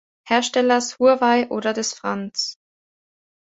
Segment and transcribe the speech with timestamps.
[0.23, 2.57] Herstellers Huawei oder des franz.